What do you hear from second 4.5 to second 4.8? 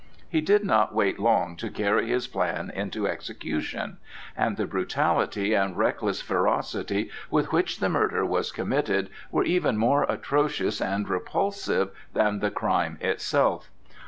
the